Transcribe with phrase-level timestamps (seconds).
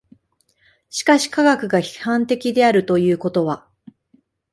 [0.89, 3.67] しかし科学が批判的であるということは